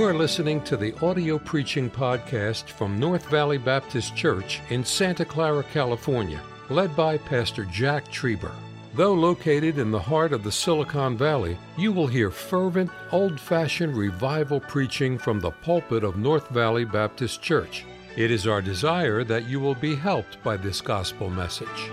[0.00, 5.26] You are listening to the audio preaching podcast from North Valley Baptist Church in Santa
[5.26, 6.40] Clara, California,
[6.70, 8.54] led by Pastor Jack Trieber.
[8.94, 13.94] Though located in the heart of the Silicon Valley, you will hear fervent, old fashioned
[13.94, 17.84] revival preaching from the pulpit of North Valley Baptist Church.
[18.16, 21.90] It is our desire that you will be helped by this gospel message.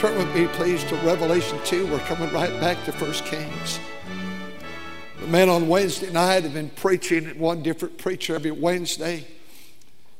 [0.00, 1.86] Turn with me, please, to Revelation 2.
[1.86, 3.78] We're coming right back to 1 Kings.
[5.26, 9.26] Men on Wednesday night have been preaching at one different preacher every Wednesday.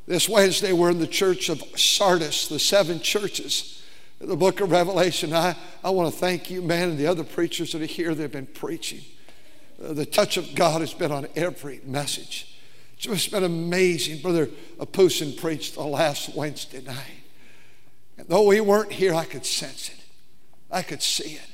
[0.09, 3.84] This Wednesday, we're in the church of Sardis, the seven churches
[4.20, 5.32] in the book of Revelation.
[5.32, 8.23] I, I want to thank you, man, and the other preachers that are here that
[8.23, 9.02] have been preaching.
[9.80, 12.59] Uh, the touch of God has been on every message.
[12.95, 14.23] It's just been amazing.
[14.23, 14.48] Brother
[14.80, 17.23] Apusin preached the last Wednesday night.
[18.18, 20.02] And though we weren't here, I could sense it.
[20.68, 21.48] I could see it.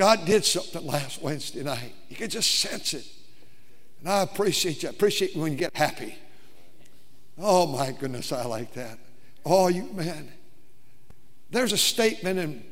[0.00, 1.92] God did something last Wednesday night.
[2.08, 3.06] You could just sense it.
[3.98, 4.88] And I appreciate you.
[4.88, 6.16] I appreciate when you get happy.
[7.36, 8.98] Oh my goodness, I like that.
[9.44, 10.32] Oh, you man.
[11.50, 12.64] There's a statement, and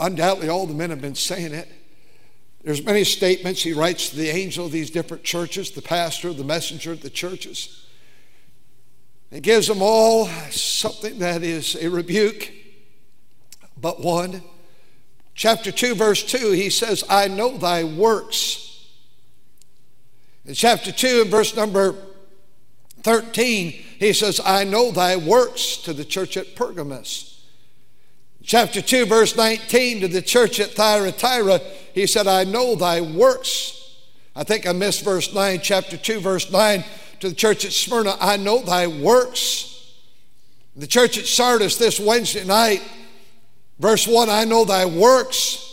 [0.00, 1.68] undoubtedly all the men have been saying it.
[2.64, 6.42] There's many statements he writes to the angel of these different churches, the pastor, the
[6.42, 7.86] messenger of the churches.
[9.30, 12.50] He gives them all something that is a rebuke,
[13.80, 14.42] but one.
[15.40, 18.86] Chapter 2, verse 2, he says, I know thy works.
[20.44, 21.94] In chapter 2, verse number
[23.04, 27.42] 13, he says, I know thy works to the church at Pergamos.
[28.42, 31.60] Chapter 2, verse 19, to the church at Thyatira,
[31.94, 33.96] he said, I know thy works.
[34.36, 36.84] I think I missed verse 9, chapter 2, verse 9,
[37.20, 39.94] to the church at Smyrna, I know thy works.
[40.76, 42.82] The church at Sardis this Wednesday night,
[43.80, 45.66] verse 1, I know thy works.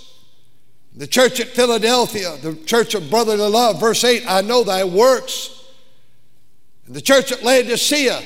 [0.96, 5.54] The church at Philadelphia, the church of brotherly love, verse 8, I know thy works.
[6.88, 8.24] The church at Laodicea,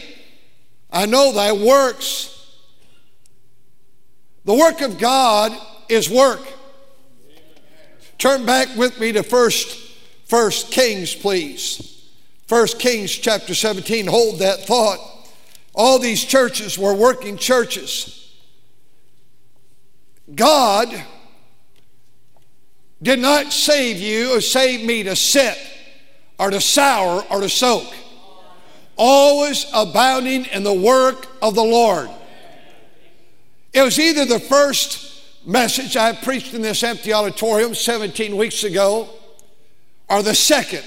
[0.89, 2.29] I know thy works.
[4.45, 5.51] The work of God
[5.89, 6.41] is work.
[8.17, 9.77] Turn back with me to first,
[10.25, 12.07] first Kings, please.
[12.45, 14.07] First Kings chapter 17.
[14.07, 14.99] Hold that thought.
[15.73, 18.20] All these churches were working churches.
[20.35, 21.03] God
[23.01, 25.57] did not save you or save me to sit
[26.37, 27.87] or to sour or to soak.
[28.95, 32.09] Always abounding in the work of the Lord.
[33.73, 39.09] It was either the first message I preached in this empty auditorium 17 weeks ago
[40.09, 40.83] or the second.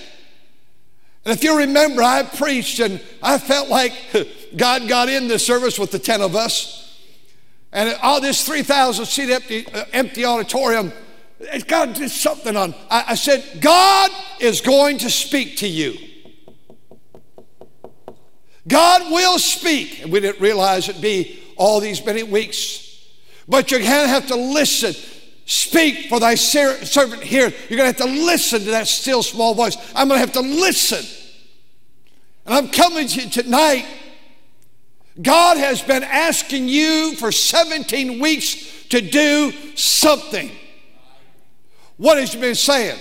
[1.25, 3.93] And if you remember, I preached and I felt like
[4.57, 6.84] God got in the service with the 10 of us.
[7.75, 10.93] And all this 3,000 seat empty, uh, empty auditorium,
[11.67, 12.73] God did something on.
[12.89, 15.99] I, I said, God is going to speak to you.
[18.67, 20.03] God will speak.
[20.03, 22.81] And we didn't realize it'd be all these many weeks.
[23.49, 24.95] But you're going to have to listen.
[25.45, 27.53] Speak for thy servant here.
[27.69, 29.77] You're going to have to listen to that still small voice.
[29.97, 31.05] I'm going to have to listen.
[32.47, 33.85] And I'm coming to you tonight.
[35.21, 40.51] God has been asking you for 17 weeks to do something.
[41.97, 42.99] What has He been saying?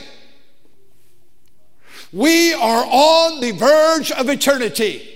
[2.12, 5.09] We are on the verge of eternity.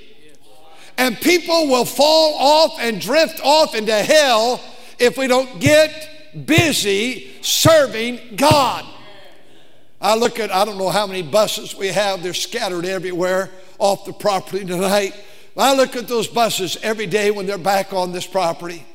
[0.97, 4.59] And people will fall off and drift off into hell
[4.97, 8.84] if we don't get busy serving God.
[10.02, 14.06] I look at, I don't know how many buses we have, they're scattered everywhere off
[14.06, 15.14] the property tonight.
[15.57, 18.85] I look at those buses every day when they're back on this property.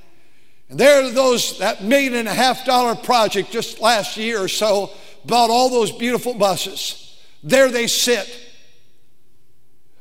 [0.68, 4.48] And there are those, that million and a half dollar project just last year or
[4.48, 4.90] so
[5.24, 7.18] bought all those beautiful buses.
[7.42, 8.28] There they sit.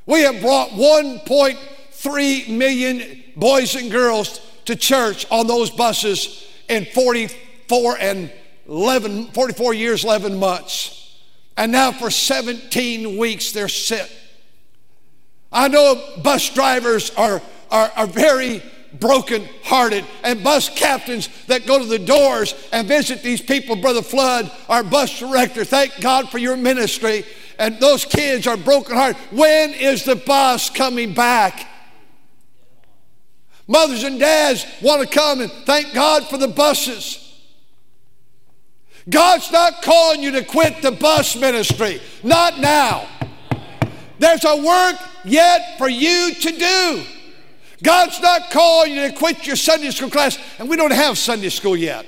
[0.05, 7.97] We have brought 1.3 million boys and girls to church on those buses in 44
[8.00, 8.31] and
[8.68, 11.19] 11, 44 years, 11 months.
[11.57, 14.12] And now for 17 weeks they're sit.
[15.51, 18.63] I know bus drivers are, are, are very
[19.00, 23.75] broken hearted, and bus captains that go to the doors and visit these people.
[23.75, 27.25] Brother Flood, our bus director, thank God for your ministry.
[27.57, 29.21] And those kids are broken hearted.
[29.31, 31.68] When is the bus coming back?
[33.68, 37.18] Mothers and dads want to come and thank God for the buses.
[39.09, 43.07] God's not calling you to quit the bus ministry, not now.
[44.21, 47.03] There's a work yet for you to do.
[47.81, 51.50] God's not calling you to quit your Sunday school class, and we don't have Sunday
[51.50, 52.06] school yet.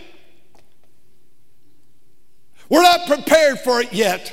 [2.70, 4.32] We're not prepared for it yet.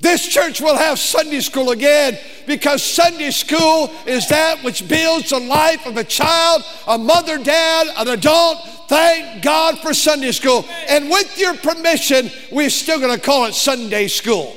[0.00, 5.40] This church will have Sunday school again because Sunday school is that which builds the
[5.40, 8.66] life of a child, a mother, dad, an adult.
[8.88, 10.64] Thank God for Sunday school.
[10.88, 14.56] And with your permission, we're still going to call it Sunday school.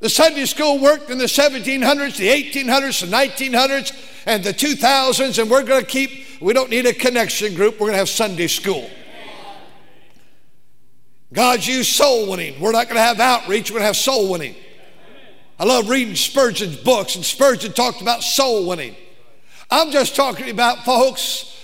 [0.00, 3.92] The Sunday school worked in the 1700s, the 1800s, the 1900s,
[4.26, 7.86] and the 2000s, and we're going to keep, we don't need a connection group, we're
[7.86, 8.88] going to have Sunday school.
[11.32, 12.58] God's used soul winning.
[12.60, 14.54] We're not going to have outreach, we're going to have soul winning.
[15.58, 18.94] I love reading Spurgeon's books, and Spurgeon talked about soul winning.
[19.68, 21.56] I'm just talking about, folks,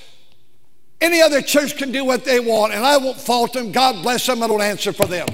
[1.00, 3.70] any other church can do what they want, and I won't fault them.
[3.70, 5.28] God bless them, I don't answer for them.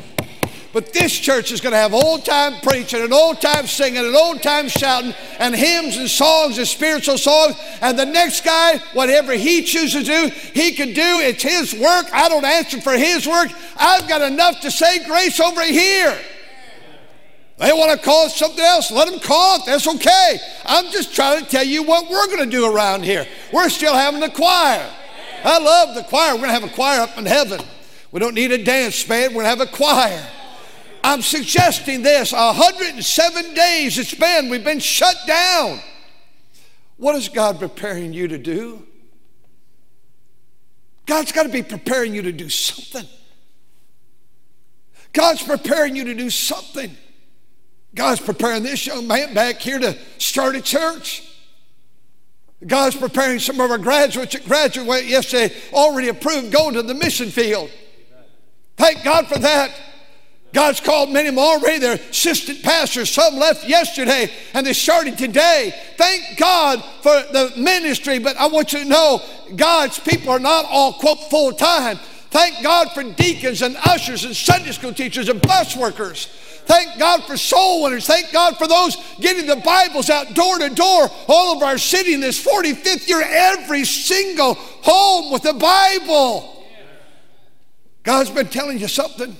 [0.72, 4.14] But this church is going to have old time preaching and old time singing and
[4.14, 7.56] old time shouting and hymns and songs and spiritual songs.
[7.81, 11.02] And the next guy, whatever he chooses to do, he can do.
[11.02, 12.06] It's his work.
[12.12, 13.50] I don't answer for his work.
[13.76, 16.17] I've got enough to say grace over here.
[17.58, 18.93] They want to call it something else.
[18.93, 19.66] Let them call it.
[19.66, 20.38] That's okay.
[20.64, 23.26] I'm just trying to tell you what we're going to do around here.
[23.52, 24.88] We're still having the choir.
[25.43, 26.34] I love the choir.
[26.34, 27.61] We're going to have a choir up in heaven.
[28.12, 29.34] We don't need a dance band.
[29.34, 30.26] We're going to have a choir.
[31.02, 35.81] I'm suggesting this 107 days it's been, we've been shut down.
[36.97, 38.87] What is God preparing you to do?
[41.06, 43.08] God's got to be preparing you to do something.
[45.12, 46.97] God's preparing you to do something.
[47.94, 51.26] God's preparing this young man back here to start a church.
[52.64, 57.31] God's preparing some of our graduates that graduated yesterday, already approved, going to the mission
[57.31, 57.70] field.
[58.76, 59.73] Thank God for that.
[60.52, 61.79] God's called many of them already.
[61.79, 63.11] They're assistant pastors.
[63.11, 65.73] Some left yesterday and they started today.
[65.97, 69.23] Thank God for the ministry, but I want you to know
[69.55, 71.99] God's people are not all, quote, full time.
[72.31, 76.26] Thank God for deacons and ushers and Sunday school teachers and bus workers.
[76.64, 78.06] Thank God for soul winners.
[78.06, 82.14] Thank God for those getting the Bibles out door to door all over our city
[82.14, 86.64] in this 45th year, every single home with a Bible.
[88.02, 89.37] God's been telling you something.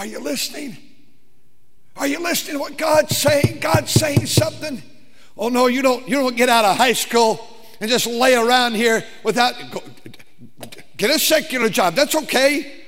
[0.00, 0.78] Are you listening?
[1.94, 3.58] Are you listening to what God's saying?
[3.60, 4.82] God's saying something.
[5.36, 7.46] Oh no, you don't you don't get out of high school
[7.82, 9.82] and just lay around here without go,
[10.96, 11.96] get a secular job.
[11.96, 12.82] That's okay.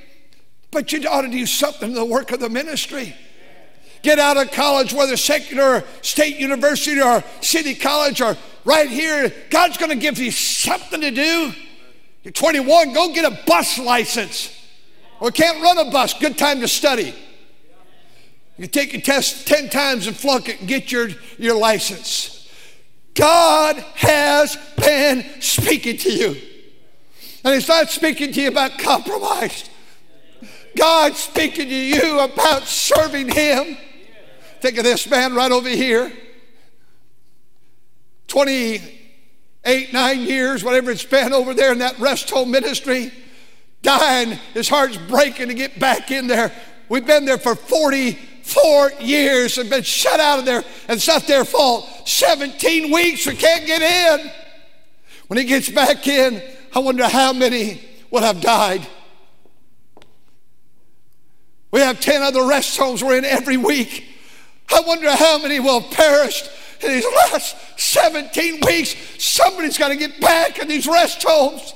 [0.70, 3.15] But you ought to do something in the work of the ministry.
[4.00, 9.31] Get out of college, whether secular or state university or city college or right here.
[9.50, 11.53] God's going to give you something to do.
[12.23, 14.62] You're 21, go get a bus license
[15.23, 17.15] or can't run a bus, good time to study.
[18.59, 22.51] You take a test 10 times and flunk it and get your, your license.
[23.15, 26.37] God has been speaking to you.
[27.45, 29.71] And He's not speaking to you about compromise.
[30.77, 33.77] God's speaking to you about serving Him.
[34.61, 36.13] Think of this man right over here.
[38.27, 43.13] 28, 9 years, whatever it's been over there in that rest home ministry
[43.82, 44.38] dying.
[44.55, 46.52] His heart's breaking to get back in there.
[46.88, 51.26] We've been there for 44 years and been shut out of there, and it's not
[51.26, 51.88] their fault.
[52.06, 54.31] 17 weeks, we can't get in.
[55.26, 56.43] When he gets back in,
[56.74, 58.86] I wonder how many would have died.
[61.70, 64.05] We have 10 other rest homes we're in every week.
[64.70, 66.51] I wonder how many will have perished
[66.82, 68.94] in these last 17 weeks.
[69.19, 71.72] Somebody's got to get back in these rest homes.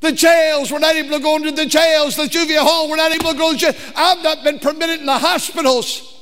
[0.00, 2.16] The jails, we're not able to go into the jails.
[2.16, 3.74] The juvenile hall, we're not able to go to jail.
[3.96, 6.14] I've not been permitted in the hospitals.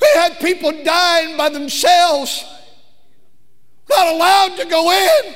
[0.00, 2.44] We had people dying by themselves,
[3.88, 5.34] not allowed to go in.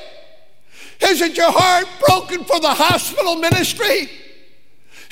[1.09, 4.09] Isn't your heart broken for the hospital ministry?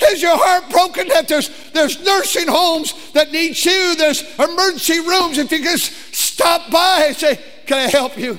[0.02, 3.96] Is your heart broken that there's, there's nursing homes that need you?
[3.96, 5.36] There's emergency rooms.
[5.36, 8.38] If you just stop by and say, Can I help you?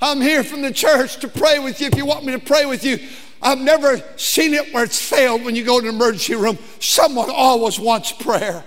[0.00, 2.64] I'm here from the church to pray with you if you want me to pray
[2.64, 2.98] with you.
[3.42, 6.58] I've never seen it where it's failed when you go to an emergency room.
[6.78, 8.64] Someone always wants prayer.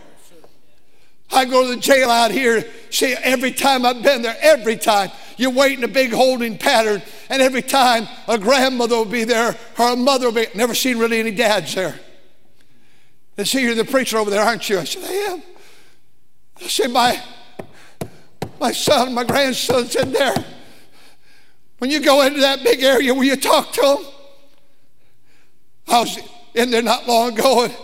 [1.31, 5.09] I go to the jail out here, see, every time I've been there, every time,
[5.37, 9.93] you're waiting a big holding pattern, and every time a grandmother will be there or
[9.93, 11.99] a mother will be, never seen really any dads there.
[13.35, 14.77] They see you're the preacher over there, aren't you?
[14.77, 15.43] I said, I am.
[16.57, 17.19] I said, my,
[18.59, 20.35] my son, my grandson's in there.
[21.83, 24.05] When you go into that big area, will you talk to them?
[25.89, 26.17] I was
[26.53, 27.75] in there not long ago and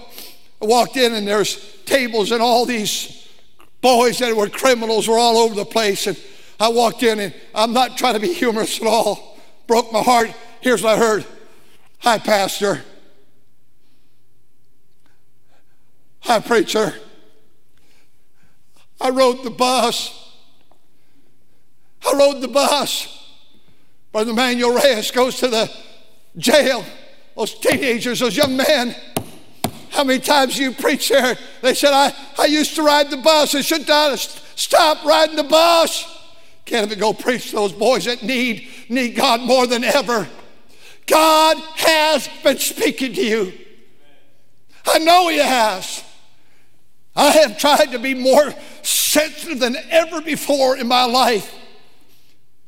[0.61, 3.27] I walked in and there's tables and all these
[3.81, 6.07] boys that were criminals were all over the place.
[6.07, 6.17] And
[6.61, 9.37] I walked in and I'm not trying to be humorous at all.
[9.67, 10.31] Broke my heart.
[10.61, 11.25] Here's what I heard.
[11.97, 12.81] Hi, Pastor.
[16.21, 16.93] Hi, preacher.
[19.01, 20.37] I rode the bus.
[22.09, 23.17] I rode the bus.
[24.11, 25.71] Brother Manuel Reyes goes to the
[26.37, 26.83] jail.
[27.35, 28.95] Those teenagers, those young men.
[29.91, 31.37] How many times you preach there?
[31.61, 33.55] They said, I, I used to ride the bus.
[33.55, 36.17] I should not stop riding the bus.
[36.65, 40.27] Can't even go preach to those boys that need, need God more than ever.
[41.07, 43.53] God has been speaking to you.
[44.85, 46.03] I know He has.
[47.15, 51.53] I have tried to be more sensitive than ever before in my life.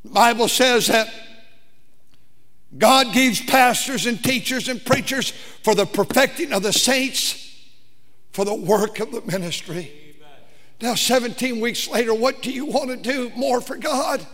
[0.03, 1.07] The Bible says that
[2.78, 5.32] God gives pastors and teachers and preachers
[5.63, 7.60] for the perfecting of the saints,
[8.32, 9.92] for the work of the ministry.
[10.82, 14.25] Now, 17 weeks later, what do you want to do more for God?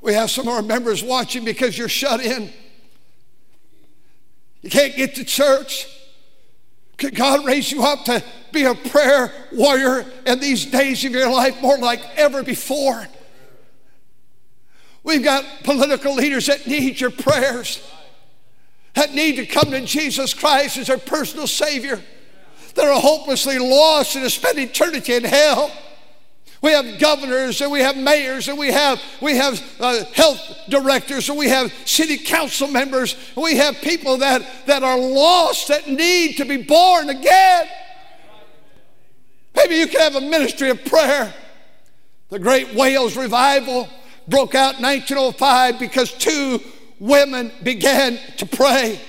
[0.00, 2.50] We have some of our members watching because you're shut in.
[4.62, 5.88] You can't get to church.
[6.96, 11.30] Could God raise you up to be a prayer warrior in these days of your
[11.30, 13.06] life more like ever before?
[15.06, 17.80] We've got political leaders that need your prayers,
[18.94, 22.02] that need to come to Jesus Christ as their personal Savior
[22.74, 25.70] that are hopelessly lost and spend eternity in hell.
[26.60, 31.28] We have governors and we have mayors and we have, we have uh, health directors
[31.28, 35.86] and we have city council members and we have people that, that are lost that
[35.86, 37.68] need to be born again.
[39.54, 41.32] Maybe you can have a ministry of prayer.
[42.28, 43.88] The Great Wales Revival
[44.28, 46.60] broke out in 1905 because two
[46.98, 49.00] women began to pray.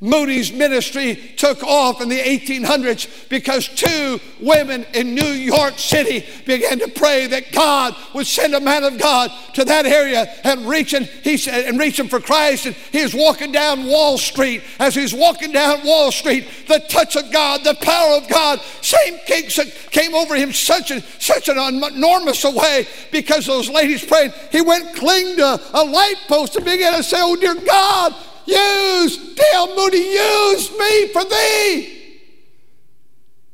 [0.00, 6.78] Moody's ministry took off in the 1800s because two women in New York City began
[6.80, 11.04] to pray that God would send a man of God to that area and reaching,
[11.22, 12.66] he said, and reaching for Christ.
[12.66, 14.62] And he was walking down Wall Street.
[14.78, 19.18] As he's walking down Wall Street, the touch of God, the power of God, same
[19.56, 24.32] that came over him such a, such an enormous way because those ladies prayed.
[24.52, 28.14] He went cling to a light post and began to say, Oh dear God,
[28.46, 29.74] Use, D.L.
[29.74, 32.20] Moody, use me for thee.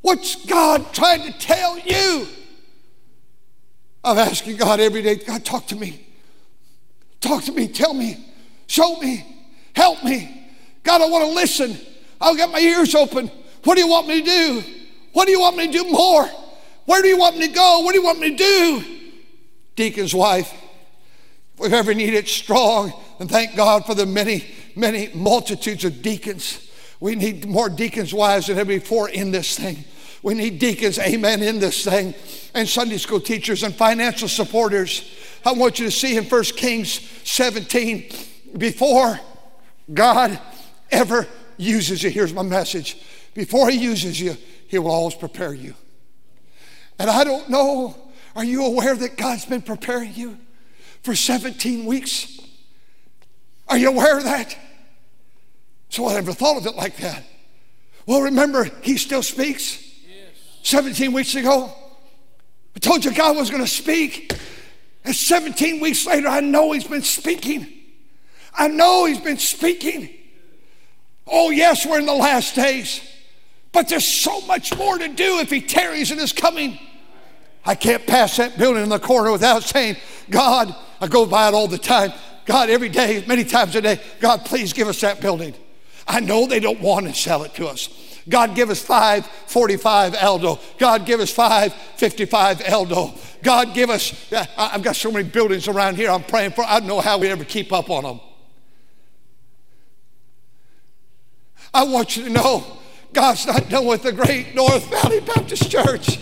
[0.01, 2.27] What's God trying to tell you?
[4.03, 6.05] I'm asking God every day, God, talk to me.
[7.21, 8.17] Talk to me, tell me,
[8.67, 9.25] show me,
[9.73, 10.45] help me.
[10.83, 11.77] God, I want to listen.
[12.19, 13.31] I'll get my ears open.
[13.63, 14.63] What do you want me to do?
[15.13, 16.25] What do you want me to do more?
[16.85, 17.79] Where do you want me to go?
[17.79, 18.83] What do you want me to do?
[19.75, 20.51] Deacon's wife,
[21.53, 26.69] if we've ever needed strong, and thank God for the many many multitudes of deacons.
[26.99, 29.83] We need more deacons' wives than ever before in this thing.
[30.21, 32.15] We need deacons, amen, in this thing,
[32.53, 35.13] and Sunday school teachers and financial supporters.
[35.45, 38.09] I want you to see in 1 Kings 17,
[38.57, 39.19] before
[39.93, 40.39] God
[40.89, 41.27] ever
[41.57, 43.03] uses you, here's my message.
[43.33, 44.37] Before He uses you,
[44.67, 45.75] He will always prepare you.
[46.97, 47.97] And I don't know,
[48.35, 50.37] are you aware that God's been preparing you
[51.01, 52.39] for 17 weeks?
[53.67, 54.57] Are you aware of that?
[55.89, 57.23] So I never thought of it like that.
[58.05, 59.81] Well, remember, he still speaks.
[60.07, 60.35] Yes.
[60.63, 61.73] 17 weeks ago,
[62.75, 64.33] I told you God was going to speak.
[65.05, 67.67] And 17 weeks later, I know he's been speaking.
[68.53, 70.09] I know he's been speaking.
[71.27, 73.01] Oh, yes, we're in the last days.
[73.71, 76.77] But there's so much more to do if he tarries in his coming.
[77.65, 79.97] I can't pass that building in the corner without saying,
[80.29, 82.11] God, I go by it all the time.
[82.45, 85.53] God, every day, many times a day, God, please give us that building.
[86.07, 87.89] I know they don't want to sell it to us.
[88.27, 90.59] God, give us 545 Aldo.
[90.77, 93.13] God, give us 555 Aldo.
[93.41, 96.63] God, give us, I've got so many buildings around here I'm praying for.
[96.63, 98.19] I don't know how we ever keep up on them.
[101.73, 102.65] I want you to know
[103.13, 106.19] God's not done with the great North Valley Baptist Church.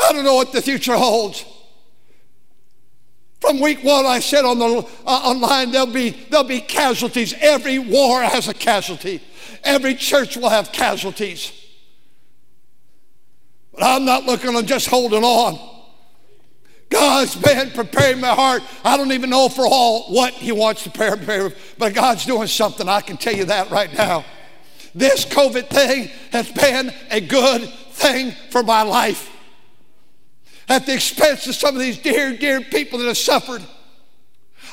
[0.00, 1.44] I don't know what the future holds.
[3.40, 7.34] From week one, I said on the uh, online, there'll be there'll be casualties.
[7.40, 9.22] Every war has a casualty.
[9.62, 11.52] Every church will have casualties.
[13.72, 15.76] But I'm not looking on just holding on.
[16.90, 18.62] God's been preparing my heart.
[18.82, 22.88] I don't even know for all what He wants to prepare, but God's doing something.
[22.88, 24.24] I can tell you that right now.
[24.94, 29.30] This COVID thing has been a good thing for my life
[30.68, 33.62] at the expense of some of these dear, dear people that have suffered.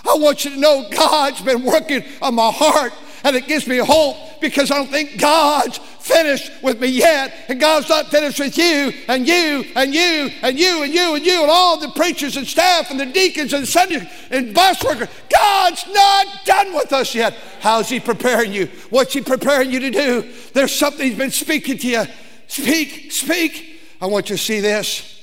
[0.07, 2.93] I want you to know God's been working on my heart
[3.25, 7.59] and it gives me hope because I don't think God's finished with me yet, and
[7.59, 11.41] God's not finished with you and you and you and you and you and you
[11.41, 15.07] and all the preachers and staff and the deacons and Sunday and bus workers.
[15.33, 17.33] God's not done with us yet.
[17.61, 18.67] How's He preparing you?
[18.91, 20.31] What's He preparing you to do?
[20.53, 22.03] There's something He's been speaking to you.
[22.45, 23.79] Speak, speak.
[23.99, 25.14] I want you to see this.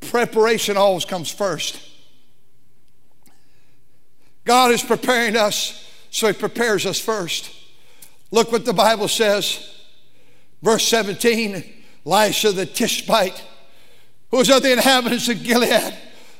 [0.00, 1.80] Preparation always comes first.
[4.44, 7.50] God is preparing us, so He prepares us first.
[8.30, 9.74] Look what the Bible says.
[10.62, 11.74] Verse 17
[12.06, 13.44] Elisha the Tishbite,
[14.30, 15.94] who was of the inhabitants of Gilead,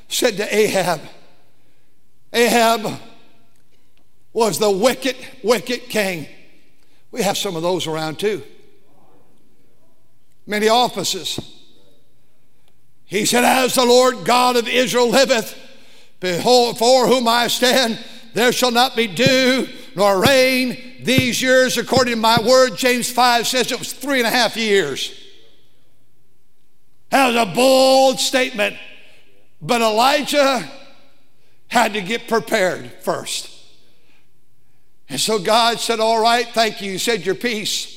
[0.07, 1.01] said to Ahab,
[2.33, 2.99] Ahab
[4.33, 6.27] was the wicked, wicked king.
[7.11, 8.43] We have some of those around too.
[10.45, 11.58] Many offices.
[13.09, 15.57] He said, As the Lord God of Israel liveth,
[16.21, 17.99] for whom I stand,
[18.35, 22.77] there shall not be dew nor rain these years, according to my word.
[22.77, 25.11] James 5 says it was three and a half years.
[27.09, 28.77] That was a bold statement.
[29.59, 30.69] But Elijah
[31.67, 33.49] had to get prepared first.
[35.09, 36.91] And so God said, All right, thank you.
[36.91, 37.95] You said your piece.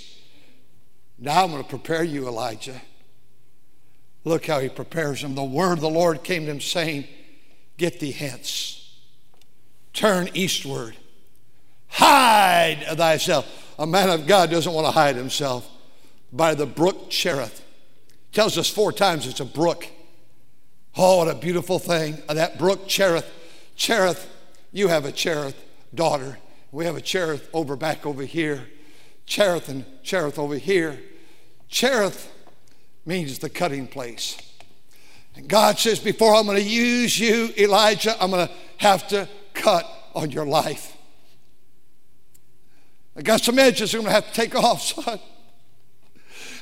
[1.19, 2.81] Now I'm going to prepare you, Elijah.
[4.25, 5.35] Look how he prepares him.
[5.35, 7.07] The word of the Lord came to him saying,
[7.76, 8.97] Get thee hence,
[9.93, 10.97] turn eastward,
[11.88, 13.75] hide thyself.
[13.79, 15.69] A man of God doesn't want to hide himself
[16.33, 17.64] by the brook Cherith.
[18.33, 19.87] Tells us four times it's a brook.
[20.97, 22.23] Oh, what a beautiful thing.
[22.29, 23.31] Uh, that brook Cherith.
[23.76, 24.29] Cherith,
[24.73, 25.62] you have a Cherith
[25.95, 26.38] daughter.
[26.71, 28.69] We have a Cherith over back over here.
[29.26, 31.00] Cherith and Cherith over here.
[31.69, 32.31] Cherith
[33.04, 34.37] means the cutting place.
[35.35, 39.28] And God says, Before I'm going to use you, Elijah, I'm going to have to
[39.54, 40.97] cut on your life.
[43.16, 45.18] I got some edges I'm going to have to take off, son.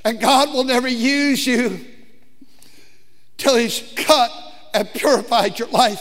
[0.04, 1.84] And God will never use you
[3.36, 4.30] till He's cut
[4.72, 6.00] and purified your life.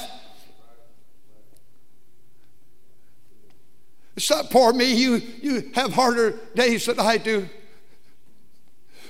[4.15, 4.93] It's not poor me.
[4.93, 7.47] You, you have harder days than I do.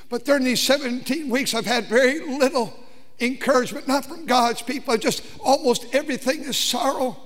[0.09, 2.73] But during these 17 weeks, I've had very little
[3.19, 4.97] encouragement, not from God's people.
[4.97, 7.17] Just almost everything is sorrow.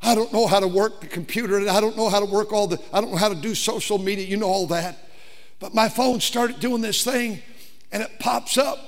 [0.00, 2.52] I don't know how to work the computer, and I don't know how to work
[2.52, 4.26] all the, I don't know how to do social media.
[4.26, 5.08] You know all that.
[5.58, 7.40] But my phone started doing this thing,
[7.90, 8.78] and it pops up,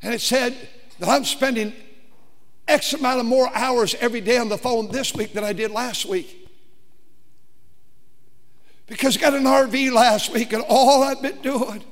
[0.00, 0.56] and it said
[0.98, 1.74] that I'm spending
[2.66, 5.70] X amount of more hours every day on the phone this week than I did
[5.70, 6.37] last week.
[8.88, 11.84] Because I got an RV last week, and all I've been doing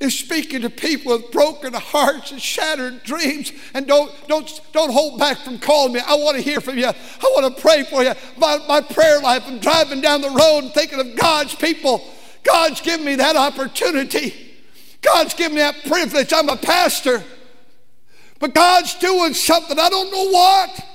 [0.00, 3.52] is speaking to people with broken hearts and shattered dreams.
[3.72, 6.00] And don't, don't, don't hold back from calling me.
[6.00, 6.86] I want to hear from you.
[6.86, 8.12] I want to pray for you.
[8.36, 12.04] My, my prayer life, I'm driving down the road thinking of God's people.
[12.42, 14.34] God's given me that opportunity.
[15.00, 16.32] God's given me that privilege.
[16.32, 17.22] I'm a pastor.
[18.40, 19.78] But God's doing something.
[19.78, 20.86] I don't know what.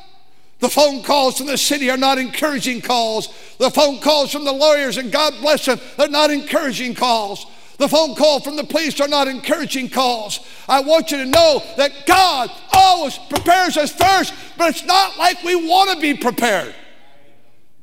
[0.60, 3.30] The phone calls from the city are not encouraging calls.
[3.58, 7.46] The phone calls from the lawyers, and God bless them, they're not encouraging calls.
[7.78, 10.42] The phone call from the police are not encouraging calls.
[10.68, 15.42] I want you to know that God always prepares us first, but it's not like
[15.44, 16.76] we want to be prepared.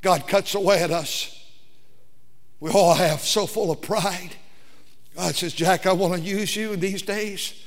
[0.03, 1.33] God cuts away at us.
[2.61, 4.37] We all have so full of pride.
[5.17, 7.65] God says, Jack, I want to use you in these days.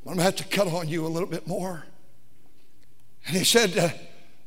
[0.00, 1.84] I'm going to have to cut on you a little bit more.
[3.28, 3.90] And he said, uh,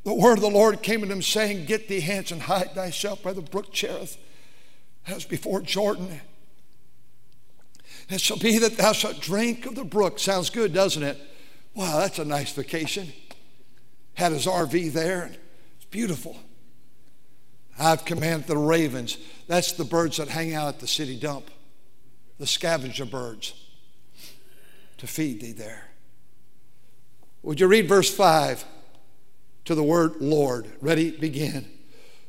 [0.03, 3.21] The word of the Lord came to him saying, Get thee hence and hide thyself
[3.23, 4.17] by the brook Cherith.
[5.07, 6.07] Was before Jordan.
[8.09, 10.19] And it shall be that thou shalt drink of the brook.
[10.19, 11.19] Sounds good, doesn't it?
[11.75, 13.13] Wow, that's a nice vacation.
[14.15, 15.23] Had his RV there.
[15.23, 15.37] and
[15.77, 16.37] It's beautiful.
[17.79, 19.17] I've commanded the ravens.
[19.47, 21.49] That's the birds that hang out at the city dump,
[22.37, 23.53] the scavenger birds,
[24.97, 25.90] to feed thee there.
[27.43, 28.63] Would you read verse 5
[29.65, 30.67] to the word Lord?
[30.79, 31.67] Ready, begin.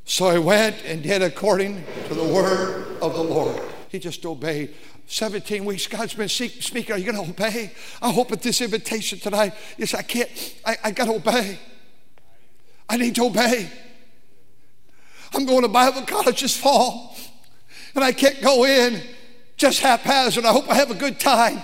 [0.04, 3.60] So he went and did according to the word of the Lord.
[3.88, 4.74] He just obeyed.
[5.06, 6.94] 17 weeks, God's been speaking.
[6.94, 7.72] Are you going to obey?
[8.00, 10.30] I hope at this invitation tonight, yes, I can't,
[10.64, 11.58] I, I got to obey.
[12.88, 13.70] I need to obey.
[15.34, 17.16] I'm going to Bible college this fall,
[17.94, 19.02] and I can't go in
[19.56, 20.44] just haphazard.
[20.44, 21.62] I hope I have a good time.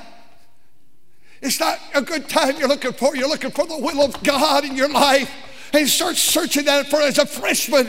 [1.40, 3.14] It's not a good time you're looking for.
[3.16, 5.30] You're looking for the will of God in your life.
[5.72, 7.88] And start searching that for as a freshman.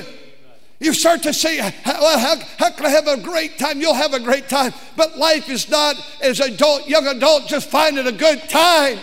[0.80, 3.82] You start to say, well, how, how can I have a great time?
[3.82, 4.74] You'll have a great time.
[4.96, 9.00] But life is not, as adult, young adult, just finding a good time.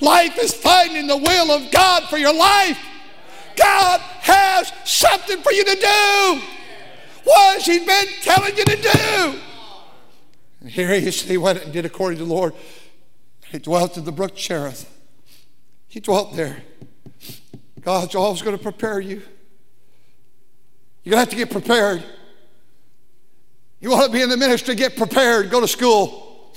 [0.00, 2.78] Life is finding the will of God for your life.
[3.56, 6.42] God has something for you to do.
[7.24, 9.40] What has He been telling you to do?
[10.60, 11.10] And here he.
[11.10, 12.54] He went and did according to the Lord.
[13.54, 14.92] He dwelt in the brook Cherith.
[15.86, 16.56] He dwelt there.
[17.80, 19.22] God's always going to prepare you.
[21.04, 22.02] You're going to have to get prepared.
[23.78, 26.52] You want to be in the ministry, get prepared, go to school.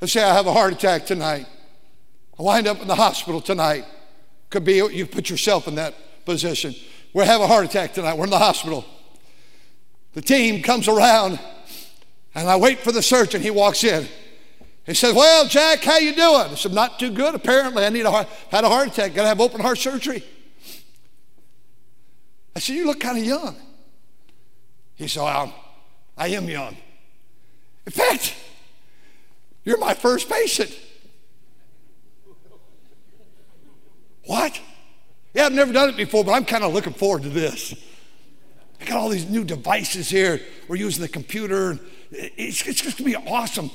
[0.00, 1.46] Let's say I have a heart attack tonight.
[2.36, 3.84] I wind up in the hospital tonight.
[4.50, 6.74] Could be you put yourself in that position.
[7.12, 8.18] We have a heart attack tonight.
[8.18, 8.84] We're in the hospital.
[10.14, 11.38] The team comes around,
[12.34, 13.40] and I wait for the surgeon.
[13.40, 14.08] He walks in.
[14.86, 17.34] He said, "Well, Jack, how you doing?" I said, "Not too good.
[17.34, 19.14] Apparently, I need a heart, had a heart attack.
[19.14, 20.24] Got to have open heart surgery."
[22.54, 23.56] I said, "You look kind of young."
[24.96, 25.54] He said, well,
[26.16, 26.76] I am young.
[27.84, 28.34] In fact,
[29.62, 30.76] you're my first patient.
[34.24, 34.58] What?
[35.34, 37.74] Yeah, I've never done it before, but I'm kind of looking forward to this.
[38.80, 40.40] I got all these new devices here.
[40.66, 41.78] We're using the computer.
[42.10, 43.70] It's, it's just going to be awesome.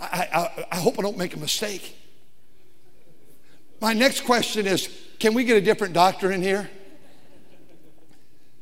[0.00, 1.96] I, I, I hope I don't make a mistake.
[3.80, 6.70] My next question is can we get a different doctor in here?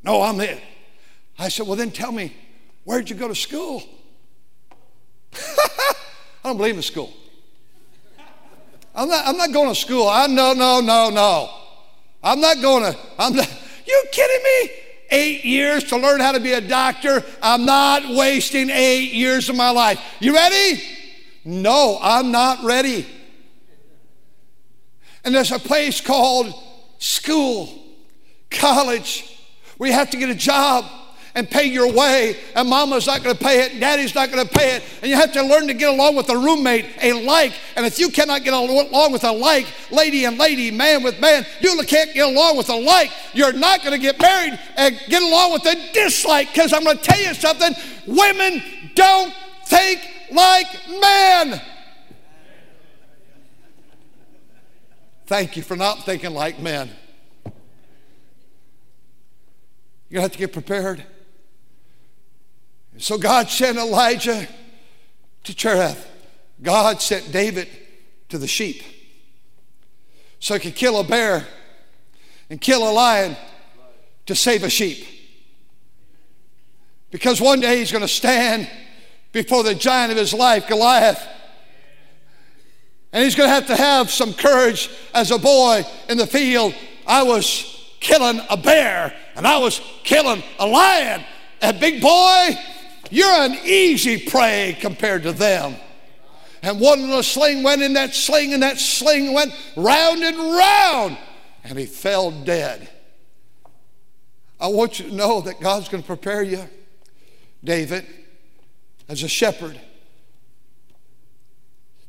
[0.03, 0.61] No, I'm it.
[1.39, 2.35] I said, Well, then tell me,
[2.85, 3.83] where'd you go to school?
[5.35, 5.95] I
[6.45, 7.13] don't believe in school.
[8.95, 10.09] I'm not, I'm not going to school.
[10.09, 11.51] I no, no, no, no.
[12.23, 13.49] I'm not going to, I'm not,
[13.87, 14.71] you kidding me?
[15.11, 17.25] Eight years to learn how to be a doctor.
[17.41, 20.01] I'm not wasting eight years of my life.
[20.21, 20.83] You ready?
[21.45, 23.07] No, I'm not ready.
[25.25, 26.55] And there's a place called
[26.99, 27.69] school,
[28.51, 29.39] college,
[29.77, 30.85] where you have to get a job
[31.35, 34.53] and pay your way, and mama's not going to pay it, daddy's not going to
[34.53, 37.53] pay it, and you have to learn to get along with a roommate, a like.
[37.77, 41.47] And if you cannot get along with a like, lady and lady, man with man,
[41.61, 43.13] you can't get along with a like.
[43.35, 46.49] You're not going to get married and get along with a dislike.
[46.49, 47.73] Because I'm going to tell you something
[48.07, 48.63] women
[48.95, 49.33] don't
[49.67, 50.01] think
[50.33, 51.61] like men.
[55.27, 56.91] Thank you for not thinking like men.
[60.09, 61.05] You're going to have to get prepared.
[62.97, 64.49] So God sent Elijah
[65.45, 66.07] to Cherith.
[66.63, 67.69] God sent David
[68.31, 68.83] to the sheep.
[70.41, 71.47] So he could kill a bear
[72.49, 73.37] and kill a lion
[74.27, 75.07] to save a sheep.
[77.11, 78.69] Because one day he's going to stand
[79.33, 81.27] before the giant of his life, Goliath.
[83.13, 86.75] And he's going to have to have some courage as a boy in the field.
[87.07, 91.25] I was killing a bear and I was killing a lion.
[91.63, 92.51] And big boy,
[93.11, 95.77] you're an easy prey compared to them.
[96.63, 101.17] And one little sling went in that sling, and that sling went round and round,
[101.63, 102.89] and he fell dead.
[104.61, 106.69] I want you to know that God's going to prepare you,
[107.63, 108.07] David,
[109.09, 109.81] as a shepherd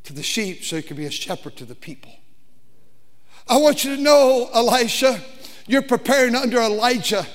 [0.04, 2.12] to the sheep so he could be a shepherd to the people.
[3.48, 5.20] I want you to know, Elisha,
[5.68, 7.26] you're preparing under Elijah,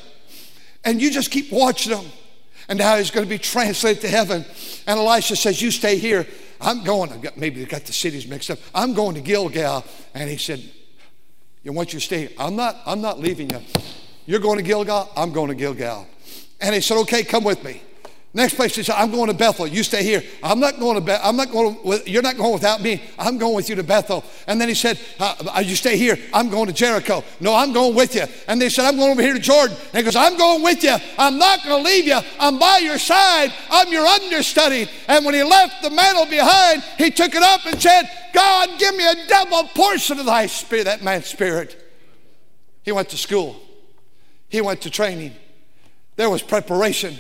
[0.85, 2.11] and you just keep watching him
[2.69, 4.45] and now he's going to be translated to heaven.
[4.87, 6.27] And Elisha says, You stay here.
[6.61, 7.13] I'm going.
[7.13, 8.59] I've got, Maybe they got the cities mixed up.
[8.75, 9.85] I'm going to Gilgal.
[10.15, 10.63] And he said,
[11.63, 12.35] You want you to stay?
[12.39, 13.61] I'm not, I'm not leaving you.
[14.27, 15.11] You're going to Gilgal?
[15.17, 16.07] I'm going to Gilgal.
[16.61, 17.83] And he said, Okay, come with me.
[18.37, 19.65] Next place he said, I'm going to Bethel.
[19.65, 20.21] You stay here.
[20.43, 21.29] I'm not going to Bethel.
[21.29, 23.01] I'm not going with, you're not going without me.
[23.17, 24.25] I'm going with you to Bethel.
[24.49, 26.19] And then he said, uh, uh, you stay here.
[26.33, 27.23] I'm going to Jericho.
[27.39, 28.25] No, I'm going with you.
[28.49, 29.77] And they said, I'm going over here to Jordan.
[29.93, 30.97] And he goes, I'm going with you.
[31.17, 32.19] I'm not going to leave you.
[32.41, 33.53] I'm by your side.
[33.71, 34.91] I'm your understudy.
[35.07, 38.97] And when he left the mantle behind, he took it up and said, God, give
[38.97, 41.81] me a double portion of thy spirit, that man's spirit.
[42.83, 43.63] He went to school.
[44.49, 45.37] He went to training.
[46.17, 47.17] There was preparation.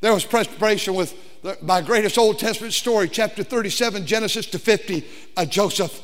[0.00, 5.06] There was preparation with the, my greatest Old Testament story, chapter 37, Genesis to 50,
[5.36, 6.02] uh, Joseph.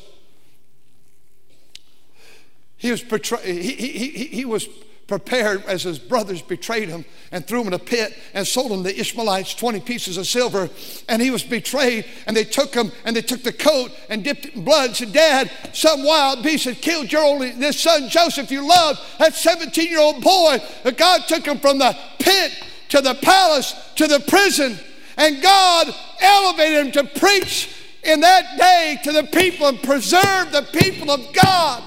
[2.77, 4.67] He was, portray- he, he, he, he was
[5.07, 8.83] prepared as his brothers betrayed him and threw him in a pit and sold him
[8.83, 10.69] the Ishmaelites 20 pieces of silver.
[11.07, 14.45] And he was betrayed, and they took him and they took the coat and dipped
[14.45, 18.09] it in blood and said, Dad, some wild beast had killed your only this son
[18.09, 20.59] Joseph you loved, that 17 year old boy.
[20.97, 22.51] God took him from the pit
[22.89, 24.77] to the palace, to the prison,
[25.17, 30.67] and God elevated him to preach in that day to the people and preserve the
[30.73, 31.83] people of God.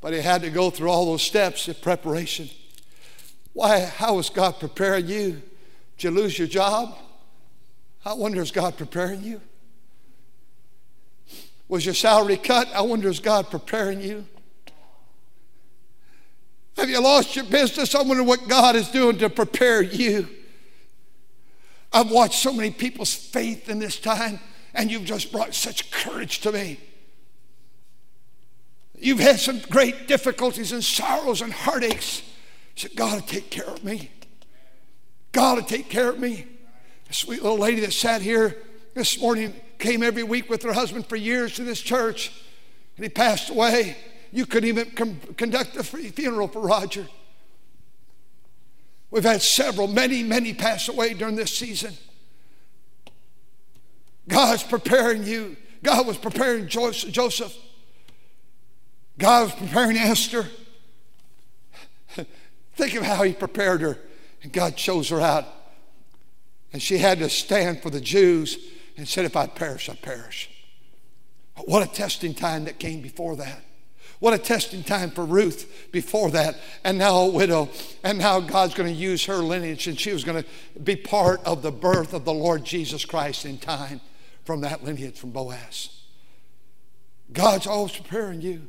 [0.00, 2.48] But he had to go through all those steps of preparation.
[3.52, 5.42] Why, how was God preparing you?
[5.96, 6.96] Did you lose your job?
[8.04, 9.40] I wonder, is God preparing you?
[11.68, 12.68] Was your salary cut?
[12.72, 14.26] I wonder, is God preparing you?
[16.76, 17.94] Have you lost your business?
[17.94, 20.28] I wonder what God is doing to prepare you.
[21.92, 24.40] I've watched so many people's faith in this time,
[24.74, 26.78] and you've just brought such courage to me.
[28.98, 32.22] You've had some great difficulties and sorrows and heartaches.
[32.76, 34.10] You said, God will take care of me.
[35.32, 36.46] God will take care of me.
[37.08, 38.56] A sweet little lady that sat here
[38.94, 42.32] this morning came every week with her husband for years to this church,
[42.96, 43.96] and he passed away.
[44.32, 47.06] You couldn't even com- conduct a funeral for Roger.
[49.10, 51.94] We've had several, many, many pass away during this season.
[54.28, 55.56] God's preparing you.
[55.82, 57.56] God was preparing Joseph.
[59.18, 60.46] God was preparing Esther.
[62.74, 63.98] Think of how he prepared her.
[64.42, 65.46] And God chose her out.
[66.72, 68.58] And she had to stand for the Jews
[68.96, 70.50] and said, If I perish, I perish.
[71.64, 73.62] What a testing time that came before that.
[74.18, 77.68] What a testing time for Ruth before that, and now a widow.
[78.02, 81.44] And now God's going to use her lineage, and she was going to be part
[81.44, 84.00] of the birth of the Lord Jesus Christ in time
[84.44, 85.90] from that lineage from Boaz.
[87.32, 88.68] God's always preparing you.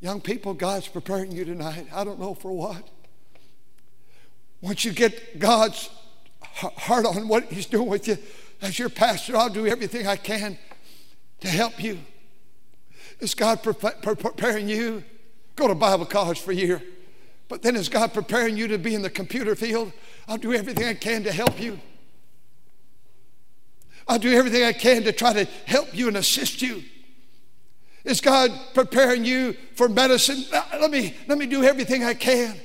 [0.00, 1.86] Young people, God's preparing you tonight.
[1.92, 2.88] I don't know for what.
[4.60, 5.90] Once you get God's
[6.40, 8.18] heart on what He's doing with you,
[8.60, 10.58] as your pastor, I'll do everything I can
[11.40, 11.98] to help you.
[13.22, 15.04] Is God preparing you?
[15.54, 16.82] Go to Bible college for a year.
[17.48, 19.92] But then is God preparing you to be in the computer field?
[20.26, 21.78] I'll do everything I can to help you.
[24.08, 26.82] I'll do everything I can to try to help you and assist you.
[28.02, 30.44] Is God preparing you for medicine?
[30.52, 32.56] Let me, let me do everything I can.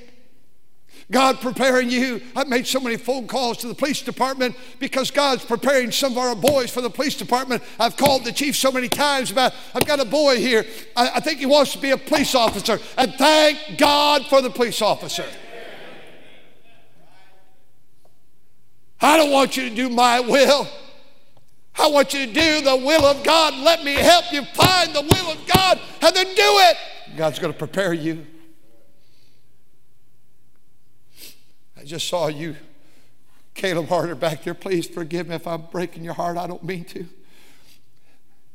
[1.09, 2.21] God preparing you.
[2.35, 6.17] I've made so many phone calls to the police department because God's preparing some of
[6.17, 7.63] our boys for the police department.
[7.79, 10.65] I've called the chief so many times about, I've got a boy here.
[10.97, 12.79] I, I think he wants to be a police officer.
[12.97, 15.25] And thank God for the police officer.
[18.99, 20.67] I don't want you to do my will.
[21.79, 23.53] I want you to do the will of God.
[23.53, 26.77] Let me help you find the will of God and then do it.
[27.15, 28.25] God's going to prepare you.
[31.87, 32.55] Just saw you,
[33.53, 34.53] Caleb Harder, back there.
[34.53, 36.37] Please forgive me if I'm breaking your heart.
[36.37, 37.07] I don't mean to.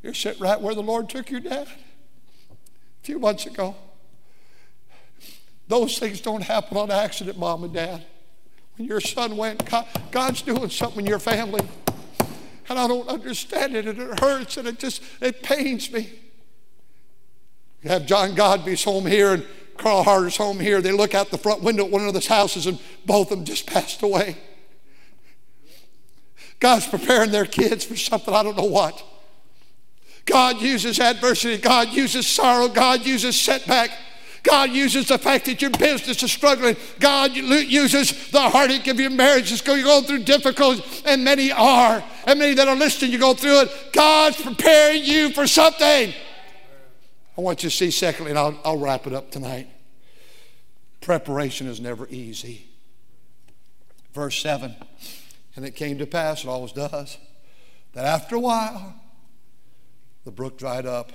[0.03, 2.57] You're sitting right where the Lord took your dad a
[3.03, 3.75] few months ago.
[5.68, 8.05] Those things don't happen on accident, mom and dad.
[8.77, 11.62] When your son went, God, God's doing something in your family
[12.68, 16.11] and I don't understand it, and it hurts, and it just it pains me.
[17.83, 19.47] You have John Godby's home here and
[19.83, 20.81] Carl Harder's home here.
[20.81, 23.45] They look out the front window at one of those houses, and both of them
[23.45, 24.37] just passed away.
[26.61, 29.03] God's preparing their kids for something I don't know what.
[30.25, 31.61] God uses adversity.
[31.61, 32.68] God uses sorrow.
[32.68, 33.90] God uses setback.
[34.45, 36.77] God uses the fact that your business is struggling.
[37.01, 39.51] God uses the heartache of your marriage.
[39.51, 42.03] You're going through difficulties, and many are.
[42.27, 43.92] And many that are listening, you go through it.
[43.92, 46.14] God's preparing you for something.
[47.37, 49.68] I want you to see, secondly, and I'll, I'll wrap it up tonight.
[51.03, 52.67] Preparation is never easy.
[54.15, 54.75] Verse 7
[55.57, 57.19] And it came to pass, it always does,
[57.93, 58.95] that after a while,
[60.25, 61.12] the brook dried up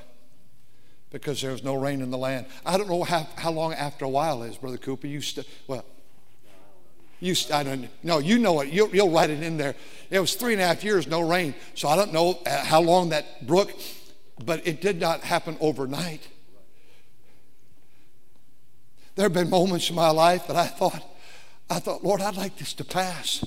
[1.09, 2.45] because there was no rain in the land.
[2.65, 5.07] I don't know how, how long after a while is, Brother Cooper.
[5.07, 5.85] You st- well,
[7.21, 8.67] you st- I don't no, you know it.
[8.67, 9.75] You'll, you'll write it in there.
[10.09, 11.55] It was three and a half years, no rain.
[11.75, 13.71] So I don't know uh, how long that brook,
[14.43, 16.27] but it did not happen overnight.
[19.17, 21.03] There have been moments in my life that I thought,
[21.71, 23.43] I thought, Lord, I'd like this to pass.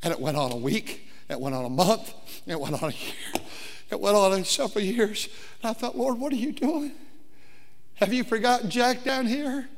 [0.00, 2.14] And it went on a week, it went on a month,
[2.46, 3.42] it went on a year.
[3.90, 5.28] It went on in several years.
[5.60, 6.92] And I thought, Lord, what are you doing?
[7.94, 9.68] Have you forgotten Jack down here?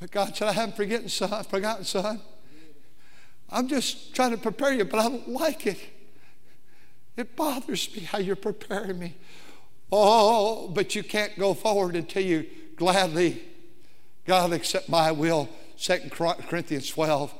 [0.00, 1.44] But God said, I haven't forgotten, son.
[1.44, 2.22] Forgotten, son.
[3.50, 5.78] I'm just trying to prepare you, but I don't like it.
[7.18, 9.14] It bothers me how you're preparing me.
[9.92, 13.42] Oh, but you can't go forward until you gladly,
[14.24, 15.48] God, accept my will.
[15.78, 17.34] 2 Corinthians 12.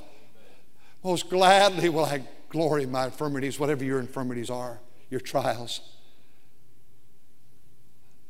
[1.02, 5.80] Most gladly will I glory in my infirmities, whatever your infirmities are your trials,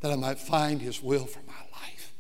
[0.00, 2.12] that I might find His will for my life.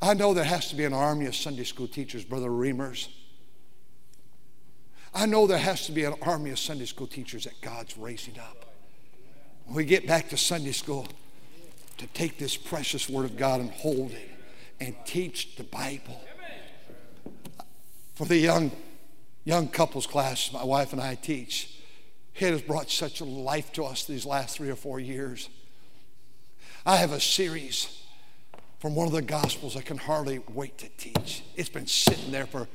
[0.00, 3.08] I know there has to be an army of Sunday school teachers, Brother Reamers.
[5.14, 8.38] I know there has to be an army of Sunday school teachers that God's raising
[8.38, 8.66] up.
[9.66, 11.06] When we get back to Sunday school,
[11.98, 14.31] to take this precious Word of God and hold it
[14.82, 16.20] and teach the Bible.
[18.14, 18.72] For the young,
[19.44, 21.78] young couples class my wife and I teach,
[22.34, 25.48] it has brought such a life to us these last three or four years.
[26.84, 28.02] I have a series
[28.80, 31.44] from one of the Gospels I can hardly wait to teach.
[31.54, 32.66] It's been sitting there for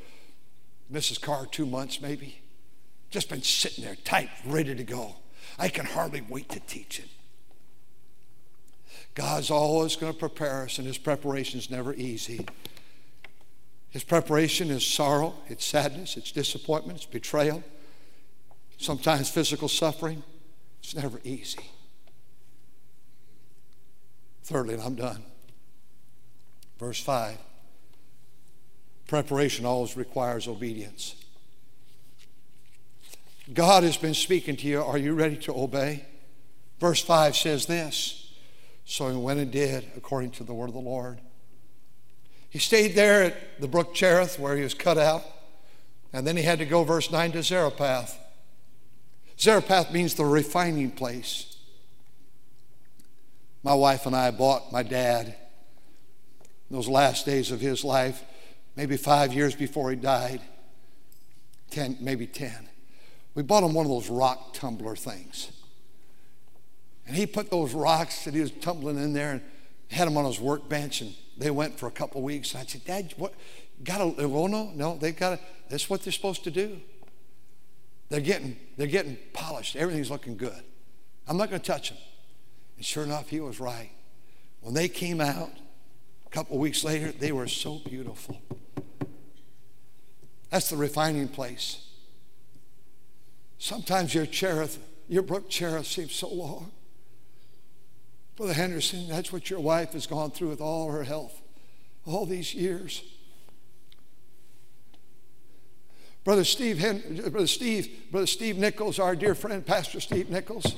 [0.92, 1.20] Mrs.
[1.20, 2.40] Carr two months, maybe.
[3.10, 5.16] Just been sitting there, tight, ready to go.
[5.60, 7.10] I can hardly wait to teach it.
[9.18, 12.46] God's always going to prepare us, and His preparation is never easy.
[13.90, 17.64] His preparation is sorrow, it's sadness, it's disappointment, it's betrayal,
[18.78, 20.22] sometimes physical suffering.
[20.84, 21.72] It's never easy.
[24.44, 25.24] Thirdly, and I'm done.
[26.78, 27.40] Verse 5
[29.08, 31.16] preparation always requires obedience.
[33.52, 34.84] God has been speaking to you.
[34.84, 36.06] Are you ready to obey?
[36.80, 38.27] Verse 5 says this
[38.90, 41.20] So he went and did according to the word of the Lord.
[42.50, 45.24] He stayed there at the brook Cherith where he was cut out,
[46.14, 48.18] and then he had to go, verse 9, to Zarephath.
[49.38, 51.58] Zarephath means the refining place.
[53.62, 55.36] My wife and I bought my dad
[56.70, 58.24] in those last days of his life,
[58.78, 60.40] maybe five years before he died,
[61.72, 62.70] 10, maybe 10.
[63.36, 65.52] We bought him one of those rock tumbler things.
[67.08, 69.42] And he put those rocks that he was tumbling in there and
[69.90, 71.02] had them on his workbench.
[71.02, 72.54] And they went for a couple weeks.
[72.54, 73.34] And I said, Dad, what?
[73.84, 75.40] Got a, oh no, no, they got to,
[75.70, 76.82] that's what they're supposed to do.
[78.10, 79.76] They're getting, they're getting polished.
[79.76, 80.64] Everything's looking good.
[81.28, 81.98] I'm not going to touch them.
[82.76, 83.92] And sure enough, he was right.
[84.62, 85.52] When they came out,
[86.26, 88.42] a couple weeks later, they were so beautiful.
[90.50, 91.86] That's the refining place.
[93.60, 96.72] Sometimes your Cherith, your brook Cherith seems so long.
[98.38, 101.42] Brother Henderson, that's what your wife has gone through with all her health,
[102.06, 103.04] all these years.
[106.24, 106.80] Brother Steve,
[107.32, 110.76] Brother Steve, Brother Steve Nichols, our dear friend, Pastor Steve Nichols.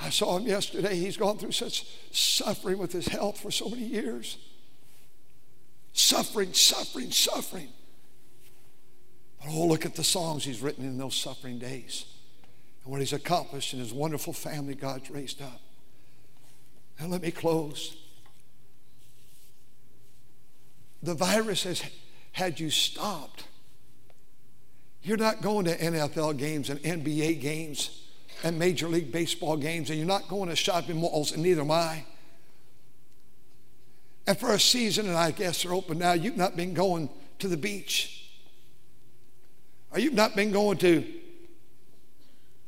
[0.00, 0.96] I saw him yesterday.
[0.96, 4.38] He's gone through such suffering with his health for so many years.
[5.92, 7.68] Suffering, suffering, suffering.
[9.40, 12.06] But oh, look at the songs he's written in those suffering days
[12.82, 15.60] and what he's accomplished in his wonderful family God's raised up.
[17.00, 17.96] Now, let me close.
[21.02, 21.82] The virus has
[22.32, 23.44] had you stopped.
[25.02, 28.02] You're not going to NFL games and NBA games
[28.42, 31.70] and Major League Baseball games, and you're not going to shopping malls, and neither am
[31.70, 32.04] I.
[34.26, 37.08] And for a season, and I guess they're open now, you've not been going
[37.38, 38.30] to the beach.
[39.90, 41.04] Or you've not been going to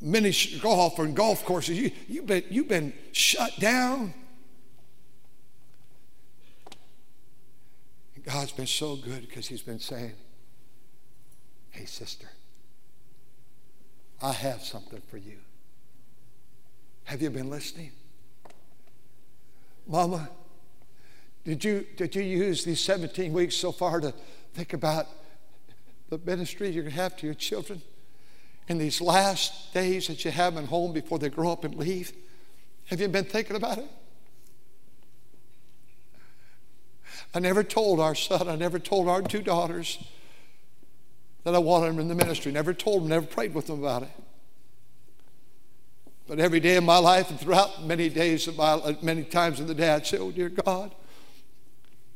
[0.00, 1.78] mini golf or golf courses.
[1.78, 4.14] You, you've, been, you've been shut down.
[8.20, 10.12] And God's been so good because He's been saying,
[11.70, 12.28] Hey, sister,
[14.20, 15.38] I have something for you.
[17.04, 17.92] Have you been listening?
[19.86, 20.28] Mama,
[21.44, 24.12] did you, did you use these 17 weeks so far to
[24.54, 25.06] think about
[26.10, 27.80] the ministry you're going to have to your children
[28.68, 32.12] in these last days that you have them home before they grow up and leave?
[32.86, 33.88] Have you been thinking about it?
[37.32, 40.02] I never told our son, I never told our two daughters
[41.44, 42.50] that I wanted them in the ministry.
[42.52, 44.10] Never told them, never prayed with them about it.
[46.26, 49.58] But every day of my life and throughout many days of my uh, many times
[49.58, 50.94] in the day, I'd say, Oh dear God,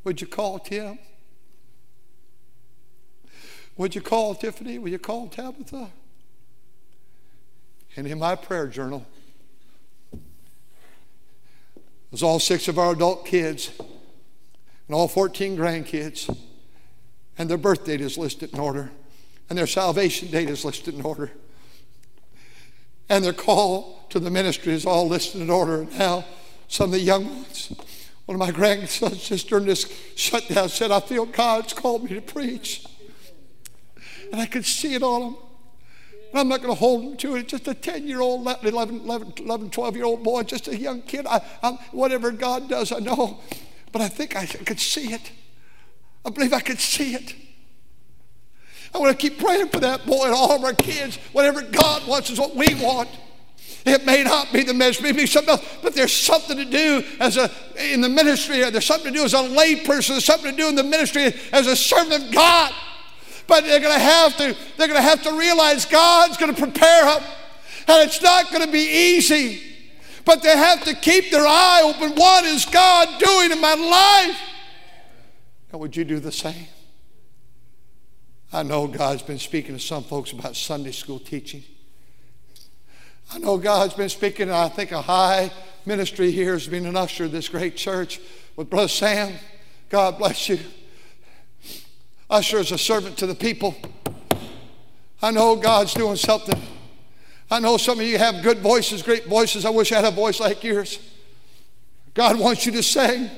[0.04, 0.98] would you call Tim?
[3.76, 4.78] Would you call Tiffany?
[4.78, 5.90] Would you call Tabitha?
[7.96, 9.04] And in my prayer journal
[12.10, 13.72] was all six of our adult kids
[14.86, 16.34] and all 14 grandkids,
[17.38, 18.90] and their birth date is listed in order,
[19.48, 21.30] and their salvation date is listed in order,
[23.08, 25.82] and their call to the ministry is all listed in order.
[25.82, 26.24] And now,
[26.68, 27.72] some of the young ones,
[28.26, 32.20] one of my grandsons just during this shutdown said, I feel God's called me to
[32.20, 32.86] preach.
[34.32, 35.36] And I could see it on him.
[36.30, 37.48] And I'm not going to hold him to it.
[37.48, 39.00] Just a 10 year old, 11, 11,
[39.38, 41.26] 11, 12 year old boy, just a young kid.
[41.28, 41.38] I,
[41.92, 43.40] whatever God does, I know.
[43.94, 45.30] But I think I could see it.
[46.26, 47.32] I believe I could see it.
[48.92, 51.16] I want to keep praying for that boy and all of our kids.
[51.30, 53.08] Whatever God wants is what we want.
[53.86, 57.04] It may not be the ministry, may be something else, but there's something to do
[57.20, 58.68] as a in the ministry.
[58.68, 60.14] There's something to do as a lay person.
[60.14, 62.72] There's something to do in the ministry as a servant of God.
[63.46, 64.56] But they're going to have to.
[64.76, 67.22] They're going to have to realize God's going to prepare them,
[67.86, 69.73] and it's not going to be easy.
[70.24, 72.16] But they have to keep their eye open.
[72.16, 74.40] What is God doing in my life?
[75.70, 76.68] And would you do the same?
[78.52, 81.64] I know God's been speaking to some folks about Sunday school teaching.
[83.32, 85.50] I know God's been speaking, and I think a high
[85.84, 88.20] ministry here has been an usher of this great church
[88.54, 89.34] with Brother Sam.
[89.88, 90.60] God bless you.
[92.30, 93.74] Usher is a servant to the people.
[95.20, 96.60] I know God's doing something.
[97.54, 99.64] I know some of you have good voices, great voices.
[99.64, 100.98] I wish I had a voice like yours.
[102.12, 103.30] God wants you to sing.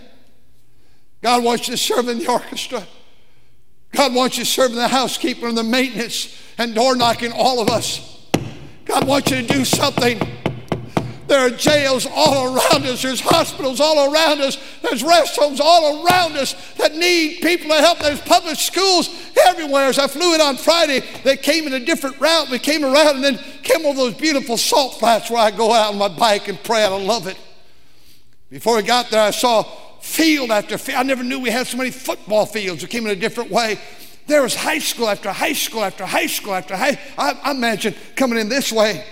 [1.20, 2.86] God wants you to serve in the orchestra.
[3.92, 7.60] God wants you to serve in the housekeeper and the maintenance and door knocking, all
[7.60, 8.26] of us.
[8.86, 10.18] God wants you to do something.
[11.26, 13.02] There are jails all around us.
[13.02, 14.58] There's hospitals all around us.
[14.82, 17.98] There's rest homes all around us that need people to help.
[17.98, 19.10] There's public schools
[19.46, 19.86] everywhere.
[19.86, 22.48] As I flew in on Friday, they came in a different route.
[22.50, 25.92] We came around and then came over those beautiful salt flats where I go out
[25.92, 26.84] on my bike and pray.
[26.84, 27.38] I love it.
[28.48, 29.64] Before we got there, I saw
[30.00, 30.98] field after field.
[30.98, 32.82] I never knew we had so many football fields.
[32.82, 33.80] We came in a different way.
[34.28, 37.00] There was high school after high school after high school after high.
[37.18, 39.04] I, I imagine coming in this way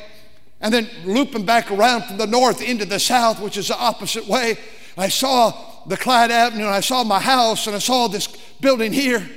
[0.60, 4.26] and then looping back around from the north into the south, which is the opposite
[4.26, 4.56] way.
[4.96, 5.52] I saw
[5.86, 8.28] the Clyde Avenue, and I saw my house, and I saw this
[8.60, 9.28] building here.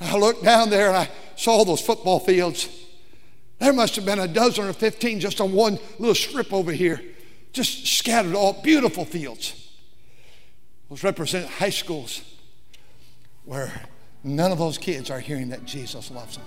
[0.00, 2.68] I looked down there and I saw those football fields.
[3.58, 7.00] There must have been a dozen or 15 just on one little strip over here,
[7.52, 9.54] just scattered all beautiful fields.
[10.90, 12.22] Those represent high schools
[13.44, 13.72] where
[14.22, 16.46] none of those kids are hearing that Jesus loves them.